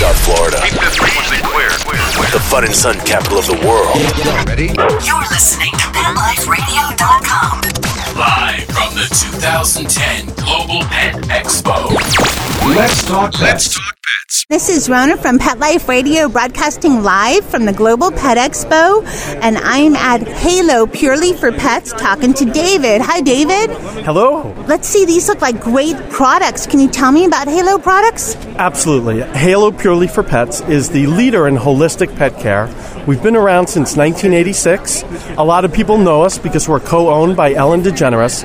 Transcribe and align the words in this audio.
South 0.00 0.16
Florida, 0.24 0.56
the 2.32 2.40
fun 2.48 2.64
and 2.64 2.74
sun 2.74 2.98
capital 3.00 3.36
of 3.38 3.46
the 3.46 3.52
world. 3.68 4.00
Ready? 4.48 4.68
You're 5.04 5.20
listening 5.28 5.72
to 5.72 5.86
PetLifeRadio.com. 5.92 7.60
Live 8.16 8.64
from 8.64 8.94
the 8.94 9.04
2010 9.12 10.34
Global 10.36 10.80
Pet 10.88 11.16
Expo. 11.28 11.99
Let's 12.70 13.04
talk. 13.04 13.40
Let's 13.40 13.74
talk 13.74 13.96
pets. 14.30 14.46
This 14.48 14.68
is 14.68 14.88
Rona 14.88 15.16
from 15.16 15.40
Pet 15.40 15.58
Life 15.58 15.88
Radio, 15.88 16.28
broadcasting 16.28 17.02
live 17.02 17.44
from 17.44 17.64
the 17.64 17.72
Global 17.72 18.12
Pet 18.12 18.38
Expo, 18.38 19.04
and 19.42 19.58
I'm 19.58 19.96
at 19.96 20.26
Halo 20.26 20.86
Purely 20.86 21.32
for 21.32 21.50
Pets, 21.50 21.92
talking 21.92 22.32
to 22.34 22.44
David. 22.44 23.00
Hi, 23.00 23.20
David. 23.20 23.70
Hello. 24.04 24.54
Let's 24.68 24.86
see; 24.86 25.04
these 25.04 25.28
look 25.28 25.40
like 25.40 25.60
great 25.60 25.96
products. 26.10 26.64
Can 26.66 26.78
you 26.78 26.88
tell 26.88 27.10
me 27.10 27.24
about 27.24 27.48
Halo 27.48 27.76
products? 27.76 28.36
Absolutely. 28.56 29.22
Halo 29.22 29.72
Purely 29.72 30.06
for 30.06 30.22
Pets 30.22 30.60
is 30.62 30.90
the 30.90 31.06
leader 31.08 31.48
in 31.48 31.56
holistic 31.56 32.14
pet 32.16 32.38
care. 32.38 32.72
We've 33.06 33.22
been 33.22 33.36
around 33.36 33.66
since 33.66 33.96
1986. 33.96 35.02
A 35.38 35.44
lot 35.44 35.64
of 35.64 35.72
people 35.72 35.98
know 35.98 36.22
us 36.22 36.38
because 36.38 36.68
we're 36.68 36.78
co 36.78 37.10
owned 37.10 37.36
by 37.36 37.52
Ellen 37.52 37.82
DeGeneres, 37.82 38.44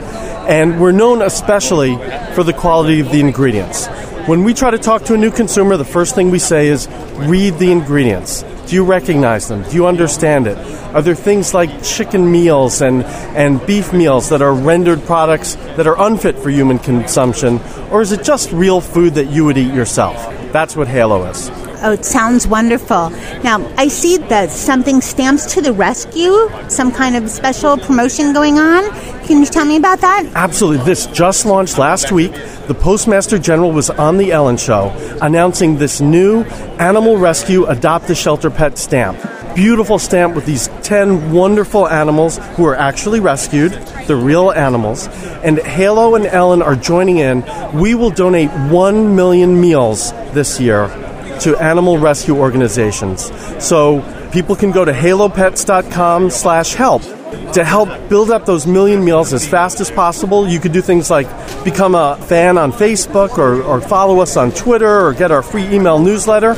and 0.50 0.82
we're 0.82 0.92
known 0.92 1.22
especially 1.22 1.96
for 2.34 2.44
the 2.44 2.54
quality 2.54 3.00
of 3.00 3.12
the 3.12 3.20
ingredients. 3.20 3.88
When 4.28 4.44
we 4.44 4.56
try 4.56 4.72
to 4.72 4.80
talk 4.80 5.04
to 5.04 5.14
a 5.14 5.18
new 5.18 5.30
consumer, 5.30 5.78
the 5.78 5.86
first 5.86 6.16
thing 6.16 6.32
we 6.32 6.40
say 6.40 6.68
is 6.68 6.88
read 7.14 7.60
the 7.60 7.72
ingredients. 7.72 8.42
Do 8.66 8.74
you 8.74 8.84
recognize 8.84 9.48
them? 9.48 9.62
Do 9.62 9.76
you 9.76 9.86
understand 9.86 10.48
it? 10.48 10.58
Are 10.96 11.04
there 11.04 11.14
things 11.14 11.54
like 11.54 11.84
chicken 11.84 12.32
meals 12.32 12.82
and, 12.82 13.04
and 13.04 13.64
beef 13.68 13.94
meals 13.94 14.30
that 14.30 14.42
are 14.42 14.52
rendered 14.52 15.04
products 15.04 15.54
that 15.78 15.86
are 15.86 16.08
unfit 16.08 16.40
for 16.40 16.50
human 16.50 16.80
consumption? 16.80 17.60
Or 17.92 18.02
is 18.02 18.14
it 18.14 18.24
just 18.24 18.52
real 18.52 18.82
food 18.82 19.14
that 19.14 19.26
you 19.26 19.46
would 19.46 19.60
eat 19.60 19.72
yourself? 19.72 20.16
That's 20.52 20.76
what 20.76 20.88
Halo 20.88 21.30
is. 21.30 21.52
Oh, 21.82 21.92
it 21.92 22.06
sounds 22.06 22.48
wonderful. 22.48 23.10
Now, 23.44 23.66
I 23.78 23.88
see 23.88 24.18
that 24.18 24.50
something 24.50 25.02
stamps 25.02 25.54
to 25.54 25.62
the 25.62 25.74
rescue, 25.74 26.50
some 26.70 26.92
kind 26.92 27.16
of 27.16 27.30
special 27.30 27.78
promotion 27.78 28.34
going 28.34 28.60
on. 28.60 28.90
Can 29.26 29.40
you 29.40 29.46
tell 29.46 29.66
me 29.66 29.78
about 29.78 30.00
that? 30.02 30.26
Absolutely. 30.36 30.86
This 30.86 31.08
just 31.08 31.46
launched 31.46 31.78
last 31.78 32.12
week. 32.12 32.32
The 32.68 32.74
Postmaster 32.74 33.38
General 33.38 33.72
was 33.72 33.90
on 33.90 34.18
The 34.18 34.32
Ellen 34.32 34.58
Show 34.58 34.90
announcing 35.22 35.78
this 35.78 36.02
new 36.02 36.44
Animal 36.80 37.18
Rescue 37.18 37.66
Adopt 37.66 38.10
a 38.10 38.16
Shelter 38.16 38.50
Pet 38.50 38.78
stamp. 38.78 39.20
Beautiful 39.56 40.00
stamp 40.00 40.36
with 40.36 40.46
these 40.46 40.68
10 40.84 41.32
wonderful 41.32 41.88
animals 41.88 42.40
who 42.56 42.66
are 42.66 42.76
actually 42.76 43.20
rescued. 43.20 43.72
They're 44.06 44.18
real 44.18 44.52
animals. 44.52 45.08
And 45.44 45.60
Halo 45.60 46.16
and 46.16 46.26
Ellen 46.26 46.62
are 46.62 46.76
joining 46.76 47.20
in. 47.20 47.44
We 47.74 47.96
will 47.96 48.10
donate 48.10 48.52
1 48.52 49.16
million 49.16 49.62
meals 49.62 50.12
this 50.34 50.60
year 50.60 50.88
to 51.42 51.58
animal 51.58 51.98
rescue 51.98 52.38
organizations. 52.38 53.32
So 53.64 54.02
people 54.32 54.56
can 54.56 54.72
go 54.72 54.86
to 54.86 54.92
halopets.com 54.92 56.30
slash 56.30 56.74
help 56.74 57.02
to 57.54 57.64
help 57.64 57.90
build 58.10 58.32
up 58.32 58.46
those 58.46 58.68
million 58.68 59.04
meals 59.04 59.34
as 59.34 59.48
fast 59.48 59.80
as 59.80 59.90
possible. 59.90 60.48
You 60.48 60.60
could 60.60 60.72
do 60.72 60.82
things 60.82 61.10
like 61.10 61.28
become 61.64 61.96
a 61.96 62.18
fan 62.28 62.58
on 62.58 62.72
Facebook 62.72 63.38
or, 63.38 63.62
or 63.64 63.82
follow 63.82 64.20
us 64.20 64.38
on 64.38 64.52
Twitter 64.52 65.06
or 65.06 65.14
get 65.14 65.32
our 65.32 65.42
free 65.42 65.66
email 65.74 66.00
newsletter. 66.00 66.54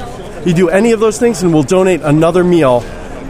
You 0.45 0.53
do 0.53 0.70
any 0.70 0.92
of 0.92 1.00
those 1.00 1.20
things 1.20 1.44
and 1.44 1.53
we'll 1.53 1.64
donate 1.64 2.02
another 2.02 2.44
meal 2.44 2.81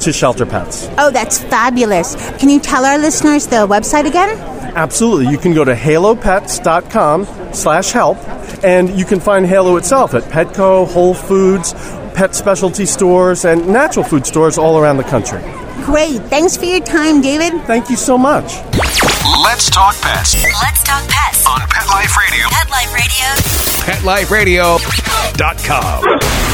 to 0.01 0.13
Shelter 0.13 0.45
Pets. 0.45 0.87
Oh, 0.97 1.09
that's 1.11 1.39
fabulous. 1.39 2.15
Can 2.37 2.49
you 2.49 2.59
tell 2.59 2.85
our 2.85 2.97
listeners 2.97 3.47
the 3.47 3.67
website 3.67 4.05
again? 4.07 4.37
Absolutely. 4.75 5.31
You 5.31 5.37
can 5.37 5.53
go 5.53 5.63
to 5.63 5.73
halopets.com 5.73 7.25
slash 7.53 7.91
help 7.91 8.17
and 8.63 8.89
you 8.97 9.05
can 9.05 9.19
find 9.19 9.45
Halo 9.45 9.77
itself 9.77 10.13
at 10.13 10.23
Petco, 10.23 10.88
Whole 10.88 11.13
Foods, 11.13 11.73
pet 12.13 12.33
specialty 12.36 12.86
stores, 12.86 13.45
and 13.45 13.67
natural 13.67 14.03
food 14.05 14.25
stores 14.25 14.58
all 14.58 14.77
around 14.80 14.97
the 14.97 15.03
country. 15.03 15.41
Great. 15.86 16.22
Thanks 16.23 16.58
for 16.58 16.66
your 16.66 16.81
time, 16.81 17.22
David. 17.22 17.61
Thank 17.64 17.89
you 17.89 17.95
so 17.95 18.17
much. 18.17 18.55
Let's 19.43 19.70
talk 19.70 19.95
pets 20.02 20.36
Let's 20.36 20.83
talk 20.83 21.08
pets. 21.08 21.45
on 21.45 21.59
Pet 21.70 21.87
Life 21.87 22.15
Radio. 22.17 22.48
Pet 22.49 22.70
Life 22.70 22.93
Radio. 24.31 24.77
PetLifeRadio.com. 24.77 26.46